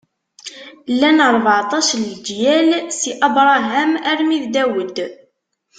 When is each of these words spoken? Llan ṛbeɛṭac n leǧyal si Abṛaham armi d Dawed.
Llan 0.93 1.19
ṛbeɛṭac 1.35 1.89
n 1.95 2.03
leǧyal 2.09 2.69
si 2.99 3.11
Abṛaham 3.27 3.91
armi 4.11 4.37
d 4.43 4.45
Dawed. 4.53 4.97